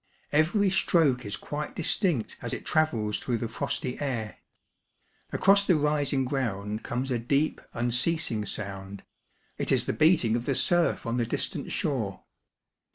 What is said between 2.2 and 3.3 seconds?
as it travels